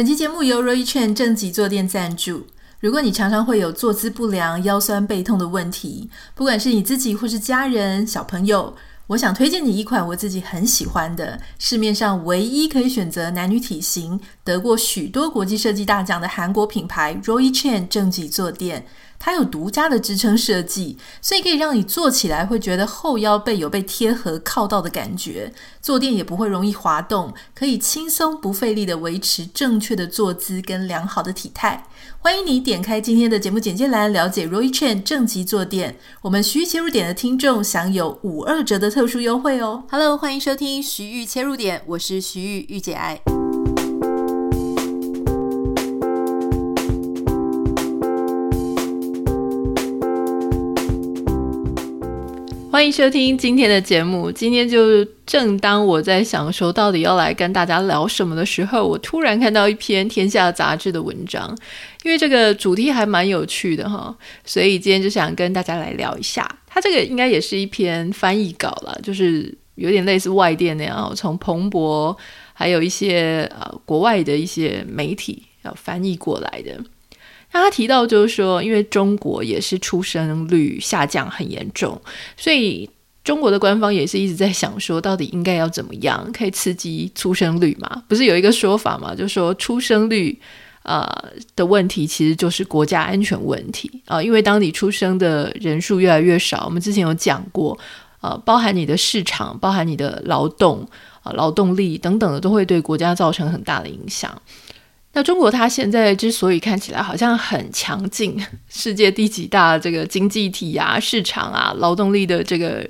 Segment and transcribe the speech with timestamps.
[0.00, 2.46] 本期节目由 Roy Chen 正脊坐垫赞助。
[2.78, 8.74] 如果你常常会有坐姿不良、腰酸背痛的问题，不管是你自己或是家人、小朋友，
[9.08, 18.86] 我想推荐你一款我自己很喜欢的，市面上唯一可以选择男女体型、得过许多国际设计大奖的韩国品牌 Roy Chen 正脊坐垫。
[19.20, 25.52] 它有独家的支撑设计，所以可以让你坐起来会觉得后腰背有被贴合靠到的感觉，
[25.82, 31.86] 坐垫也不会容易滑动，可以轻松不费力地维持正确的坐姿跟良好的体态。
[32.18, 35.98] 欢迎你点开今天的节目简介栏，了解 Roy Chen 正脊坐垫。
[36.22, 39.84] 我们徐玉切入点的听众享有五二折的特殊优惠哦。
[39.90, 43.39] Hello，欢迎收听徐玉切入点，我是徐玉御姐爱。
[52.80, 54.32] 欢迎收听今天的节目。
[54.32, 61.54] 今天就正当我在想说到底要来跟大家聊什么的时候，我突然看到一篇《天下》杂志的文章，
[62.04, 66.50] 因为这个主题还蛮有趣的哈，所以今天就想跟大家来聊一下。
[66.66, 72.16] 它这个应该也是一篇翻译稿了，就是有点类似外电那样，从彭博
[72.54, 76.82] 还有一些呃国外的一些媒体要翻译过来的。
[77.52, 82.00] 他提到，就是说，因为中国也是出生率下降很严重，
[82.36, 82.88] 所以
[83.22, 88.02] 中国的官方也是一直在想说，到底应该要怎么样可以刺激出生率嘛？
[88.08, 89.14] 不是有一个说法嘛？
[89.14, 90.38] 就是说出生率
[90.82, 91.06] 呃
[91.54, 97.78] 的问题其实就是国家安全问题啊、因为当你出生的人数越来越少，我们之前有讲过，
[98.20, 100.88] 呃，包含你的市场、包含你的劳动
[101.22, 104.30] 啊、劳动力等等的，都会对国家造成很大的影响。
[105.12, 112.88] 那中国它现在之所以看起来好像很强劲， 世界第几大这个经济体啊、市场啊、劳动力的这个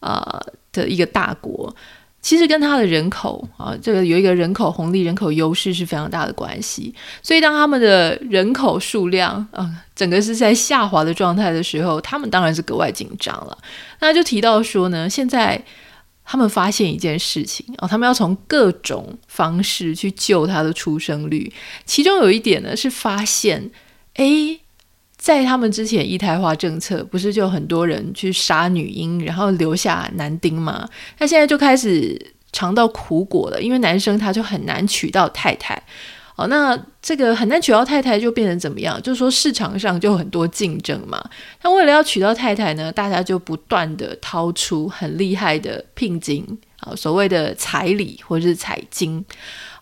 [0.00, 0.40] 呃
[0.72, 1.74] 的一个大国，
[2.22, 6.94] 其实跟它的人口啊，这个有一个人口红利、人口优势是非常大的关系。
[7.22, 13.58] 所以当他们的人口数量啊、整个是在下滑的状态的时候，他们当然是格外紧张了。
[14.00, 15.62] 那就提到说呢，现在。
[16.30, 21.50] 他们发现一件事情哦，他们要从各种方式去救他的出生率。
[21.86, 23.70] 其中有一点呢，是发现，
[24.16, 24.60] 诶，
[25.16, 30.86] 在他们之前一胎化政策，不是就很多人去杀女婴，然后留下男丁吗？
[31.18, 35.82] 那现在就开始尝到苦果了，因为男生他就很难娶到太太。
[36.38, 39.02] 哦，那这个很难娶到太太就变成怎么样？
[39.02, 41.20] 就是说市场上就很多竞争嘛。
[41.64, 46.46] 那为了要娶到太太呢，大家就不断的掏出很厉害的聘金
[46.78, 49.24] 啊，所谓的彩礼或者是彩金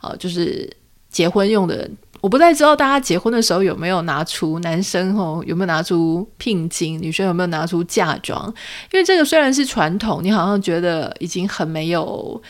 [0.00, 0.74] 啊，就是
[1.10, 1.86] 结婚用的。
[2.22, 8.46] 我不太知道大家结婚的时候有没有拿出男生哦，有没有拿出聘金，女生有没有拿出嫁妆？
[8.90, 12.42] 因为这个虽然是传统，你好像觉得已经很没有。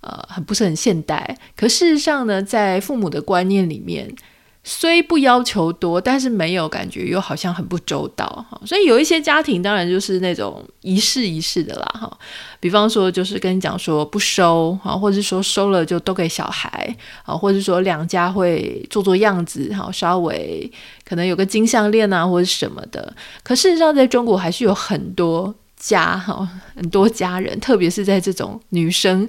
[0.00, 4.14] 呃，很不是很现代，可事实上呢，在父母的观念里面，
[4.62, 8.60] 虽不要求多，但是没有感觉又好像很不周到哈。
[8.64, 12.18] 所以有一些家庭当然就是那种一式一式的啦哈。
[12.60, 16.94] 比方说，就是跟你讲说不收啊，或者是说收了就都给小孩
[17.24, 20.70] 啊，或者是说两家会做做样子哈，稍微
[21.04, 23.12] 可能有个金项链啊或者什么的。
[23.42, 29.28] 可事实上，在中国还是有很多家哈，很多家人，特别是在这种女生。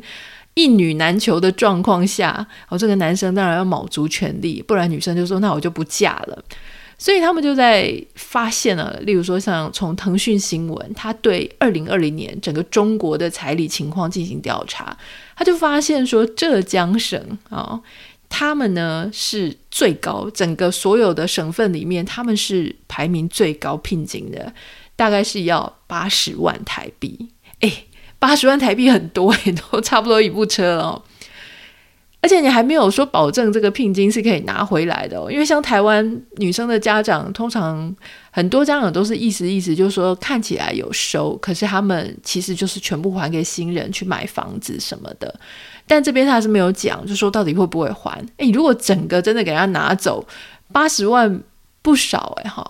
[0.60, 6.44] 一女难求的状况下，哦，这个男生当然要卯足全力，不然女生就说：“那我就不嫁了。”
[7.00, 14.98] 所以他们就在发现了，例如说像从腾讯新闻，他对二零二零年整个中国的彩礼情况进行调查，
[15.34, 17.18] 他就发现说，浙江省
[17.50, 17.80] 啊、
[18.28, 24.52] 他们呢是最高，整个所有的省份里面，他们是排名最高聘金的，
[24.98, 27.30] 大概是要八十万台币，
[27.62, 27.86] 诶
[28.20, 31.02] 八十万台币很多，也都差不多一部车哦。
[32.22, 37.96] 而且你还没有说保证这个聘金是可以拿回来的哦，因为像台湾女生的家长，通常
[38.30, 45.34] 很多家长都是意思意思，就是说看起来有收，可是他们其实就是全部还给新人去买房子什么的。
[45.88, 48.22] 但这边他还是没有讲，就说到底会不会还？
[48.36, 50.28] 诶，如果整个真的给他拿走
[50.74, 51.42] 八十万，
[51.82, 52.70] 不少诶哈。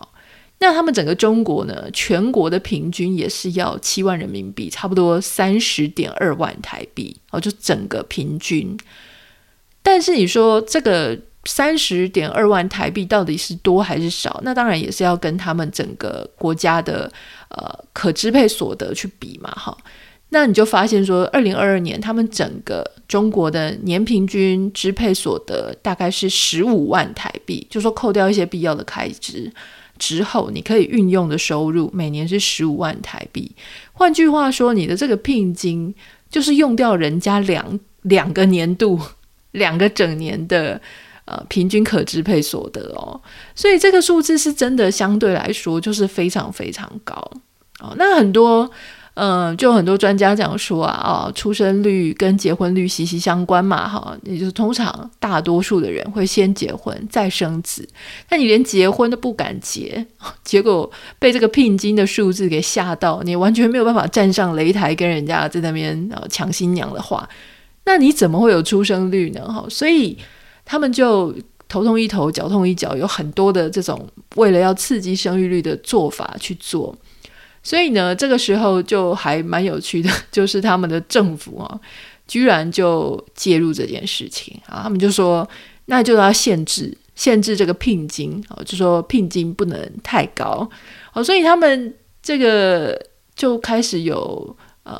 [0.59, 8.77] 那他们整个中国呢，全国的平均也是要七万人民币，差不多三十点二万台币哦，就整个平均。
[9.81, 14.41] 但是你说这个三十点二万台币到底是多还是少？
[14.43, 17.09] 那当然也是要跟他们整个国家的
[17.47, 19.75] 呃可支配所得去比嘛，哈。
[20.31, 29.51] 那你就发现说，二零二二年他们整个中国的年平均支配所得大概是十五万台币，就说扣掉一些必要的开支。
[29.99, 33.51] 之后，你可以运用的收入每年是十五万台币。
[33.93, 35.93] 换句话说，你的这个聘金
[36.29, 38.99] 就是用掉人家两两个年度、
[39.51, 40.81] 两个整年的
[41.25, 43.21] 呃平均可支配所得哦，
[43.53, 47.13] 所以这个数字是真的相对来说就是非常非常高
[47.79, 47.93] 哦。
[47.97, 48.71] 那很多。
[49.15, 57.85] 嗯，就很多专家讲说啊，哦，出生率跟结婚率息息相关嘛，哈，也就是通常大多数的人会先结婚再生子，
[58.29, 60.05] 那你连结婚都不敢结，
[60.45, 67.27] 结果被这个聘金的数字给吓到，你完全没有办法站上擂台跟人家在那边呃抢新娘的话，
[67.83, 69.45] 那你怎么会有出生率呢？
[69.51, 70.17] 哈，所以
[70.63, 71.35] 他们就
[71.67, 76.95] 头痛一头，脚痛一脚，有很多的这种为了要刺激生育率的做法去做。
[77.69, 81.79] 所以呢，这个时候就还蛮有趣的， 就是他们的政府啊，
[82.27, 85.47] 居然就介入这件事情啊，他们就说，
[85.85, 90.67] 那就要限制限制这个聘金啊，就说聘金不能太高，
[91.11, 91.93] 好，所以他们
[92.23, 92.99] 这个
[93.35, 94.99] 就开始有呃，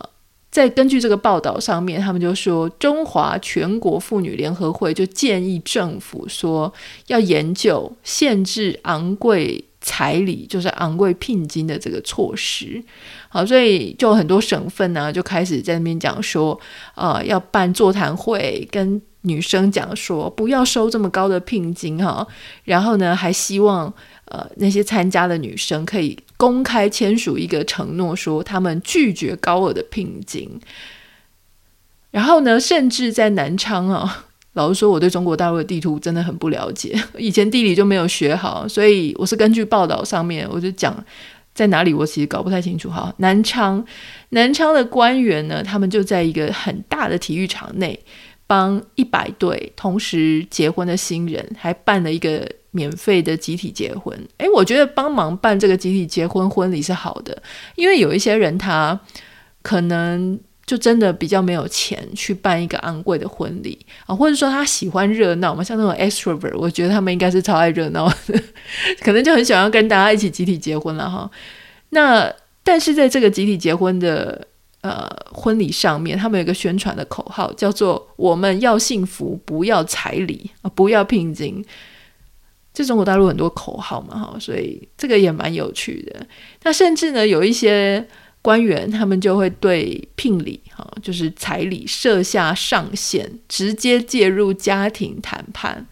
[0.51, 6.71] 在根据这个报道上面，他们就说，中华全国妇女联合会就建议政府说，
[7.07, 9.65] 要研究限制昂贵。
[9.89, 12.79] 彩礼就是昂贵聘金的这个措施，
[13.27, 16.59] 好，所以就很多省份呢、就开始在那边讲说，
[16.93, 22.27] 呃，要办座谈会，跟女生讲说不要收这么高的聘金哈，
[22.65, 23.91] 然后呢还希望
[24.25, 30.61] 呃那些参加的女生可以公开签署一个承诺，说他们拒绝高额的聘金，
[32.11, 34.27] 然后呢甚至在南昌啊。
[34.53, 41.03] 老实说，我对中国大陆的地图真的很不了解， 以前地理就没有学好，所以我是根据报道上面，我就讲
[41.53, 42.89] 在哪里，我其实搞不太清楚。
[42.89, 43.85] 哈，南昌，
[44.29, 47.97] 南昌的官员呢，他们就在一个很大的体育场内，
[48.47, 54.19] 帮一百对同时结婚的新人，还办了一个免费的集体结婚。
[54.39, 57.39] 诶，我觉得帮忙办这个集体结婚婚礼是好的，
[57.75, 58.99] 因为有一些人他
[59.61, 60.39] 可能。
[60.69, 63.75] 就真的比较没有钱去办一个昂贵的婚礼
[64.05, 68.39] 啊，或者说他喜欢热闹嘛，像那种 extrovert，我觉得他们应该是超爱热闹的，
[69.01, 71.27] 可能就很想要跟大家一起集体结婚了哈。
[71.89, 72.31] 那
[72.63, 74.47] 但是在这个集体结婚的
[74.81, 81.65] 呃婚礼上面，他们有一个宣传的口号，叫做“我们要幸福，不要彩礼啊，不要聘金”。
[82.71, 86.27] 这中国大陆很多口号嘛哈，所以这个也蛮有趣的。
[86.61, 88.07] 那甚至呢，有一些。
[88.49, 95.85] 官员他们就会对聘礼哈，就是彩礼设下上限，直接介入家庭谈判。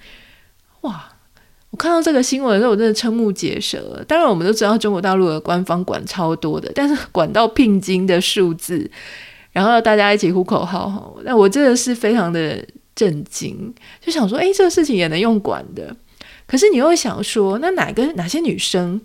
[0.81, 1.07] 哇！
[1.69, 4.03] 我看到这个新闻的时候，我真的瞠目结舌。
[4.07, 8.89] 当然，我们都知道中国大陆的官方管超多的，但是管到聘金的数字，
[9.51, 12.65] 然后大家一起呼口号哈，那我真的是非常的
[12.95, 13.71] 震惊，
[14.01, 15.95] 就想说，哎，这个事情也能用管的？
[16.47, 18.99] 可是你又想说，那哪个哪些女生？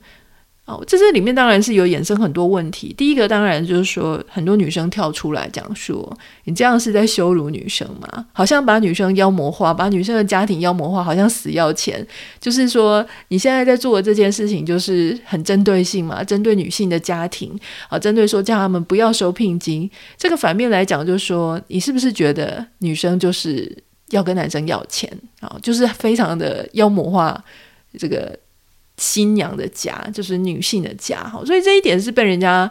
[0.64, 2.94] 哦，这这里面当然是有衍生很多问题。
[2.96, 8.26] 第一个当然就是说，很多女生跳出来讲说：“你这样是在羞辱女生吗？
[8.32, 12.06] 好像把女生妖魔化，把女生的家庭妖魔化，好像死要钱。
[12.40, 17.58] 就是说，你现在在做的这件事情就是很针对性嘛，针对女性的家庭
[17.88, 19.90] 啊，针对说叫他们不要收聘金。
[20.16, 23.76] 这个反面来讲，就是说，你是不是觉得女生就是
[24.10, 25.58] 要跟男生要钱啊？
[25.60, 27.44] 就是非常的妖魔化
[27.98, 28.38] 这个。”
[29.02, 32.70] 新娘的家就是女性的家，哈，所以这一点是被人家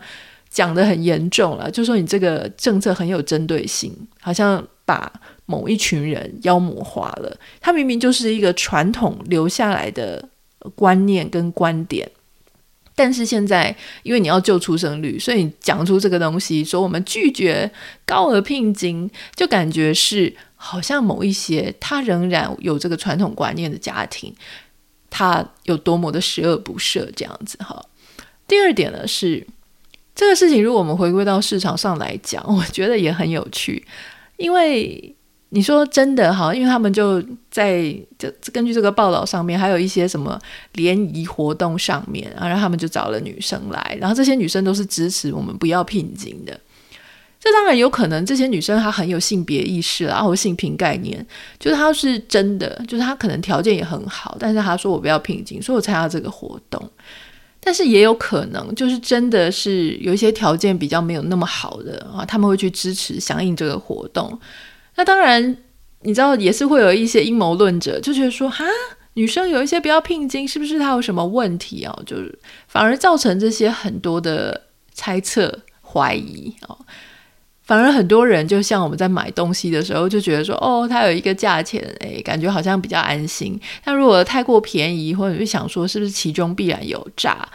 [0.50, 5.12] 讲得很严重了，就说你这个政策很有针对性，好像把
[5.46, 7.38] 某一群人妖魔化了。
[7.60, 10.30] 它明明就是一个传统留下来的
[10.74, 12.10] 观念跟观点，
[12.96, 17.70] 但是现在因为你要救出生率，所以你讲出这个东西，说我们拒绝
[18.06, 24.34] 高额聘金，就感觉是好像某一些他仍然有这个传统观念的家庭。
[25.12, 27.86] 他有多么的十恶不赦，这样子哈。
[28.48, 29.46] 第二点呢是
[30.16, 33.86] 这个事情，如果我们回归到市场上来讲， 我觉得也很有趣。
[34.38, 35.16] 因为
[35.50, 40.40] 你说真的哈，因为他们就在就根据这个报道上面，还有一些什么
[40.74, 46.60] 联谊活动上面啊，然后他们就找了女生来，然后这些女生都是支持我们不要聘金的。
[47.44, 51.26] 这当然有可能，这些女生她很有性别意识啦，或性平概念，
[51.60, 56.90] 就是她是真的，就是她可能条件也很好，但是她说我不要聘金，所以我参加这个活动。
[57.60, 64.40] 但是也有可能，就是真的是有一些条件比较没有那么好的啊，他们会去支持响应这个活动。
[64.96, 65.58] 那当然，
[66.02, 68.66] 你知道也是会有一些阴谋论者就觉得说，哈，
[69.14, 71.96] 女生有一些不要聘金，是不是她有什么问题啊？
[72.06, 74.62] 就是反而造成这些很多的
[74.94, 76.78] 猜测、怀疑啊。
[77.72, 83.58] 反而很多人就像我们在买东西的时候，就觉得说，哦，它有一个价钱，诶，感觉好像比较安心。
[83.82, 87.48] 但如果太过便宜，或者是想说是不是其中必然有诈？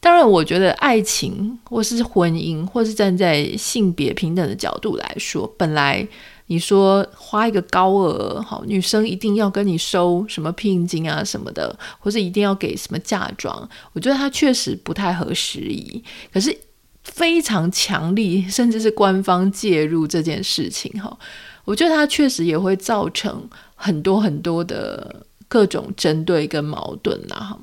[0.00, 6.04] 当然，我觉得爱情或是婚姻，或是站在性别平等的角度来说，本来
[6.46, 16.02] 你说花一个高额，好，女生一定要跟你收什么聘金啊什么的，或者一定要给什么嫁妆，我觉得它确实不太合时宜。
[16.32, 16.52] 可是
[17.02, 21.18] 非常强力，甚至是官方介入这件事情，哈，
[21.64, 27.58] 我觉得它确实也会造成很多很多的各种针对跟矛盾呐，哈。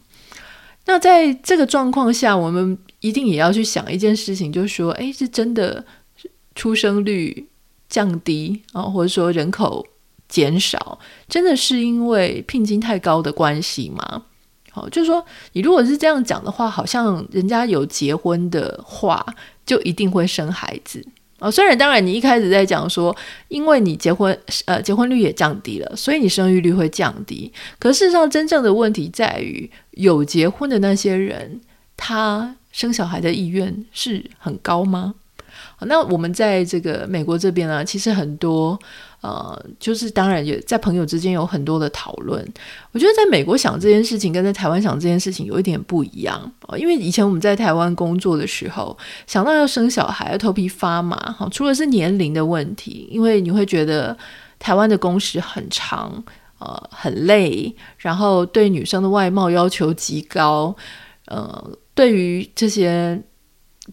[0.86, 5.86] 那在这个状况下，我们一定也要去想一件事情，就是说，哎，是真的
[6.56, 7.48] 出生率
[7.90, 9.86] 降低啊，或者说人口
[10.30, 14.24] 减少，真的是因为聘金太高的关系吗？
[14.78, 19.26] 好，就是说，你如果是这样讲的话，好像人家有结婚的话，
[19.66, 21.04] 就一定会生孩子
[21.40, 21.50] 啊。
[21.50, 23.16] 虽然当然，你一开始在讲说，
[23.48, 27.52] 因为你结婚，呃，结婚率也降低了，所以你生育率会降低。
[27.80, 31.60] 可事实上，真正的问题在于，有结婚的那些人，
[31.96, 35.16] 他生小孩的意愿是很高吗？
[35.82, 38.80] 那我们在这个美国这边呢，其实很多
[39.22, 42.46] 呃，就是当然也在朋友之间有很多的讨论。
[42.92, 48.96] 我觉得在美国想这件事情跟在台湾想这件事情有一点不一样哦，因为以前我们在台湾工作的时候，
[49.26, 51.48] 想到要生小孩，头皮发麻哈。
[51.52, 54.16] 除了是年龄的问题，因为你会觉得
[54.60, 56.24] 台湾的工时很长，
[56.60, 60.76] 呃，很累，然后对女生的外貌要求极高，
[61.26, 63.22] 呃，对于这些。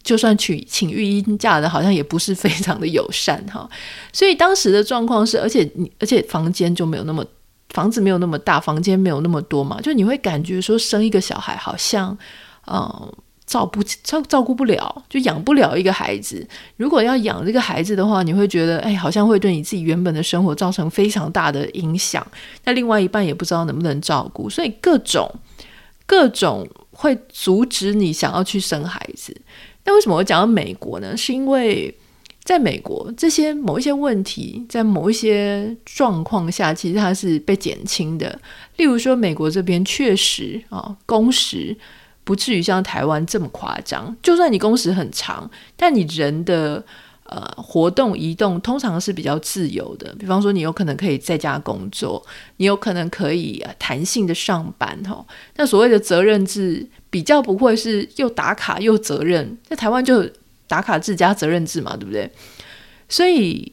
[0.03, 3.69] 就算取请育婴假的，好像也不是非常的友善哈，
[4.13, 7.25] 所以当时的状况是，而且你而且房间就没有那么
[7.71, 12.17] 房子没有那么大，房间没有那么多嘛，就你会感觉说生一个小孩好像，
[12.67, 13.13] 嗯，
[13.47, 16.47] 照不照照顾不了，就养不了一个孩子。
[16.77, 22.27] 如果要养这个孩子的话，你会觉得哎，好像会对你自己原本的生活造成非常大的影响。
[22.65, 25.31] 那另外一半也不知道能不能照顾，所以各种
[26.07, 29.37] 各种会阻止你想要去生孩子。
[29.85, 31.17] 那为什么我讲到美国呢？
[31.17, 31.95] 是因为
[32.43, 38.39] 在美国，这些某一些问题，在某一些状况下，其实它是被减轻的。
[38.77, 41.77] 例如说，美国这边确实啊，工时
[42.23, 44.15] 不至于像台湾这么夸张。
[44.23, 46.85] 就算你工时很长，但你人的
[47.25, 50.15] 呃活动移动通常是比较自由的。
[50.19, 52.25] 比方说，你有可能可以在家工作，
[52.57, 54.99] 你有可能可以弹性的上班。
[55.05, 55.25] 哈，
[55.57, 56.89] 那所谓的责任制。
[57.15, 60.29] 比较不会是又打卡又责任，在台湾就
[60.67, 62.29] 打卡制加责任制嘛，对不对？
[63.09, 63.73] 所以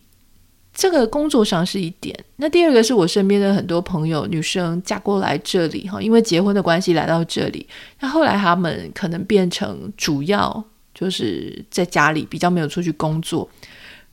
[0.71, 2.15] 这个工作上是一点。
[2.35, 7.67] 那第二个是我身边的很多朋友，女生嫁过来这里哈，因为结婚的关系来到这里，
[8.01, 13.49] 那后来他们可能变成主要就是在家里比较没有出去工作。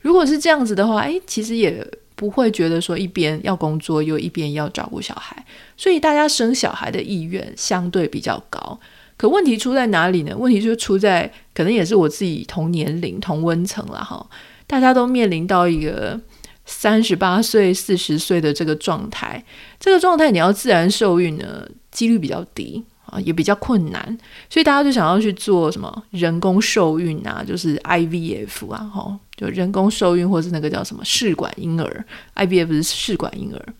[0.01, 5.45] 如果是这样子的话，诶，其实也不会觉得说一边要工作又一边要照顾小孩，
[5.75, 8.79] 所以大家生小孩的意愿相对比较高。
[9.17, 10.33] 可问题出在哪里呢？
[10.37, 14.25] 问题就出在可能也是我自己同年龄同温层了哈，
[14.65, 16.17] 大家都面临到一个
[16.65, 19.43] 三十八岁、四十岁的这个状态，
[19.77, 24.17] 这个状态你要自然受孕呢，几率比较低啊，也比较困难，
[24.49, 33.73] 所以大家就想要去做什么人工受孕啊，就是 IVF 啊，哈，就人工受孕或是那个叫什么试管婴儿，IVF 是试管婴儿，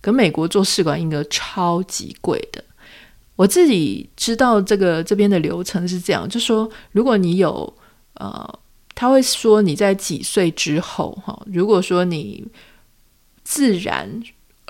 [0.00, 2.62] 可美国做试管婴儿超级贵的。
[3.36, 7.72] 我自己知道这个这边的流程是这样，就说如果你有
[8.14, 8.58] 呃，
[8.96, 12.44] 他会说你在几岁之后哈，如果说你
[13.44, 14.20] 自然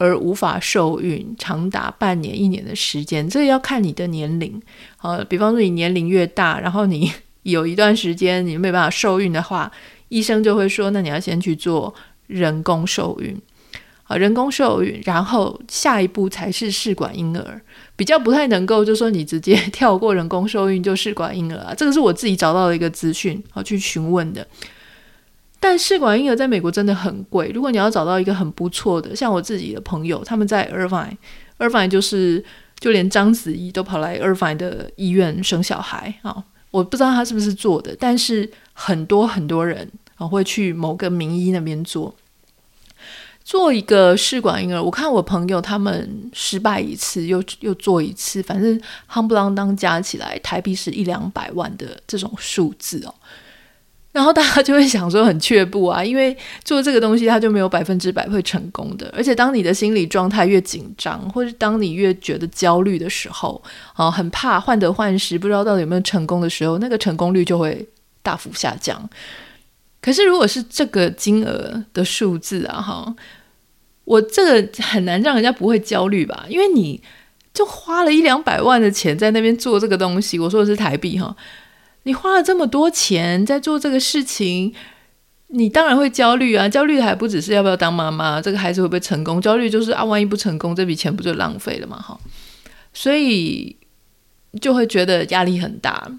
[0.01, 4.63] 而无法受孕，长达半年一年的时间，这要看你的年龄。
[5.03, 7.13] 呃，比方说你年龄越大，然后你
[7.43, 9.71] 有一段时间你没办法受孕的话，
[10.09, 11.93] 医生就会说，那你要先去做
[12.29, 13.37] 人工受孕。
[14.05, 17.61] 啊，人工受孕，然后下一步才是试管婴儿，
[17.95, 24.47] 比较不太能够，就说你直接 跳过人工受孕就试管婴儿啊，这个是我自己找到的一个资讯，好去询问的。
[25.61, 32.45] 但试管婴儿在美国真的很贵，如果你要找到一个很不错的，像我自己的朋友，他们在 Irvine，Irvine 就是
[32.79, 42.15] 就连章子怡都跑来 Irvine 的医院生小孩啊，我不知道他是不是做的，但是很多很多人啊会去某个名医那边做。
[43.45, 48.79] 做一个试管婴儿，我看我朋友他们失败一次，又又做一次，反正
[49.11, 53.15] 夯不啷当加起来台币是一两百万的这种数字哦。
[54.13, 59.13] 然后大家就会想说很却步啊， 因为做这个东西它就没有百分之百会成功的。
[59.17, 63.63] 而且当你的心理状态越紧张，或者当你越觉得焦虑的时候，
[63.95, 67.87] 啊，很怕患得患失，不知道到底有没有成功的时候，那个成功率就会
[68.23, 69.09] 大幅下降。
[70.01, 73.15] 可是如果是这个金额的数字啊，哈。
[74.05, 76.47] 我这个很难让人家不会焦虑吧？
[76.49, 76.99] 因为你
[77.53, 81.37] 就花了一两百万的钱在那边做这个东西，我说的是台币哈。
[82.09, 84.75] 你花了这么多钱在做这个事情，
[85.49, 89.39] 你当然会焦虑啊，焦虑还不只是要不要当妈妈，这个孩子会不会成功？
[89.43, 92.01] 焦虑就是啊，万一不成功，这笔钱不就浪费了吗？
[92.01, 92.19] 哈，
[92.95, 93.77] 所以
[94.59, 96.11] 就会觉得压力很大。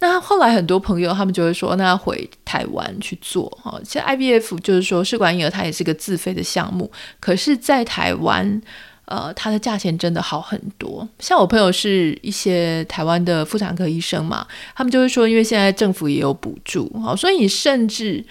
[0.00, 3.80] 那后来很多朋友他们就会说，那要回台湾去做哈。
[3.84, 8.60] 其实 IBF 就是说试管婴儿它也是个自费的项目，可是，在台湾。
[9.06, 11.08] 呃，它的价钱真的好很多。
[11.18, 18.24] 像我朋友是一些台湾的妇产科医生嘛，他们就会说，因为现在政府也有补助，好，所以你甚至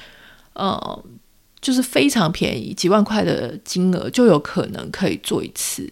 [0.53, 1.03] 呃，
[1.61, 5.91] 就是非常便宜，几万块的金额就有可能可以做一次。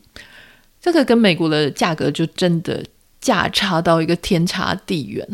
[0.81, 2.83] 这个跟美国的价格就真的
[3.21, 5.25] 价差到一个天差地远。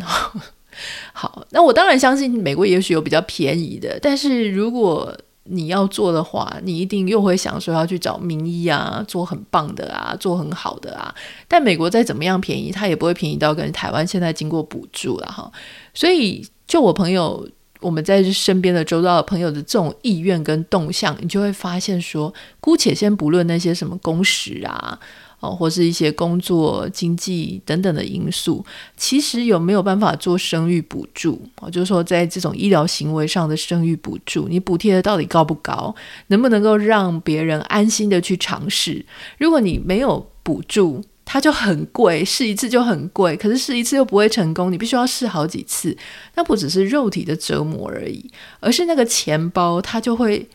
[1.12, 5.14] 好，那我当然相信美国也许有比较便宜的，但是如果
[5.50, 11.14] 你要做的话，你一定又会想说要去找名医啊，做很棒的啊，做很好的啊。
[11.48, 15.52] 但美国再怎么样便宜，它也不会便宜到跟台湾现在经过补助了哈。
[15.94, 17.48] 所以，就我朋友，
[17.80, 25.00] 我们在身边的周遭的朋友的这种意愿跟动向，你就会发现说，姑且先不论那些什么工时啊。
[25.40, 28.66] 哦，或是一些工作、经济等等的因素，
[28.98, 31.42] 其实有没有办法做生育补助？
[31.62, 35.96] 哦，就是说，在这种医疗行为上的生育补助，你补贴的到底高不高？
[36.28, 39.06] 能不能够让别人安心的去尝试？
[39.38, 45.96] 如果你没有补助，它就很贵，试一次就很贵，可是试一次又不会成功，你必须要试好几次，
[46.36, 48.30] 那不只是肉体的折磨而已，
[48.60, 50.48] 而是那个钱包它就会。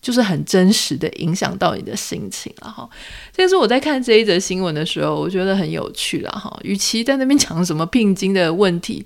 [0.00, 2.88] 就是很真实的影响到你的心情了哈。
[3.32, 6.56] 这是我在看这一则新闻的时候，我觉得很有趣了哈。
[6.62, 9.04] 与其在那边讲什么聘金的问题，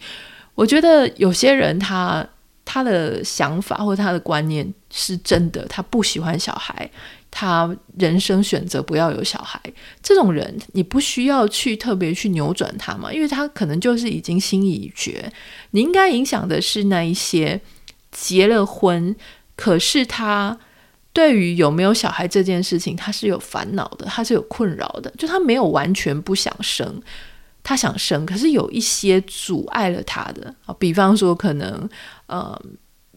[0.54, 2.26] 我觉得有些人他
[2.64, 6.88] 他的想法或他的观念是真的，他不喜欢小孩，
[7.30, 9.58] 他人生选择不要有小孩。
[10.02, 15.32] 这种人你不需要去特别去扭转他嘛，因为他可能就是已经心意已决。
[15.70, 17.60] 你应该影响的是那一些
[18.10, 19.16] 结了婚，
[19.56, 20.58] 可是他。
[21.12, 25.12] 对于有没有小孩这件事情，他是有烦恼的，他是有困扰的。
[25.18, 27.02] 就他没有完全不想生，
[27.62, 30.74] 他想生，可是有一些阻碍了他的啊。
[30.78, 31.86] 比方说，可能
[32.28, 32.58] 呃，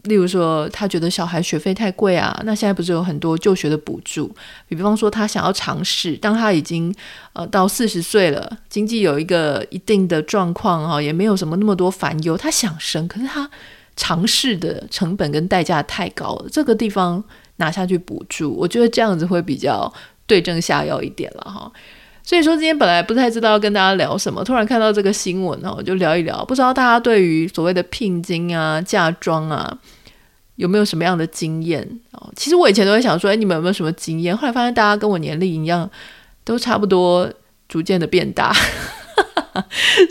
[0.02, 2.38] 例如说，他觉得小孩学费太贵啊。
[2.44, 4.30] 那现在不是有很多就学的补助？
[4.68, 6.94] 比方说，他想要尝试，当他已经
[7.32, 13.50] 呃到四十岁了，经济有一个一定的状况啊，也没有什么那么多烦忧，他想生，可是他
[13.96, 16.48] 尝试的成本跟代价太高了。
[16.52, 17.24] 这个地方。
[17.56, 19.92] 拿下去补助，我觉得这样子会比较
[20.26, 21.70] 对症下药一点了哈。
[22.22, 26.44] 所以说今天本来不太知道要跟大家聊什么，突然看到这个新闻呢，我就聊一聊。
[26.44, 29.78] 不知道大家对于所谓的聘金啊、嫁妆啊，
[30.56, 32.28] 有没有什么样的经验哦？
[32.34, 34.36] 其实我以前都会想说，哎，你们有没有什么经验？
[34.36, 35.88] 后来发现大家跟我年龄一样，
[36.42, 37.32] 都差不多，
[37.68, 38.52] 逐渐的变大。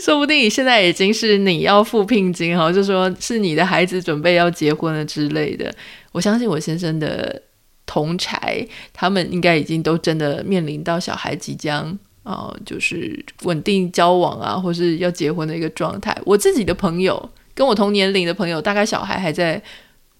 [0.00, 5.72] 说不定现在已经是你要付聘金哈，就说是你的孩子准备要结婚了之类的。
[6.16, 7.42] 我相信我先生的
[7.84, 16.16] 同侪，他们应该已经都真的面临到小孩即将啊、就是稳定交往啊，或是要结婚的一个状态。
[16.24, 19.62] 我自己的朋友，跟我同年龄的朋友，大概小孩还在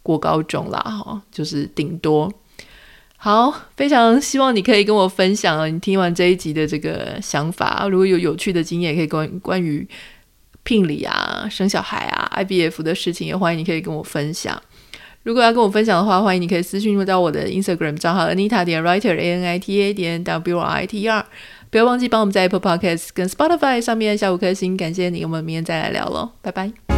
[0.03, 2.31] 过高中啦，哈，就是顶多。
[3.17, 9.89] 好，非常希望你可以跟我分享啊，你听完这一集的这个想法，如果有有趣的经验，可以关关于
[10.63, 14.61] 聘礼啊、生小孩啊、I B F 的事情，也欢迎你可以跟我分享。
[15.27, 21.25] 如果要跟我分享的话，欢迎你可以私讯到我的 Instagram 账号 Anita 点 Writer A N I T A 点 writr
[21.69, 26.96] 不要忘记帮我们在 Apple Podcast 跟 Spotify 上面下五颗星，感谢你，我们明天再来聊喽，拜拜。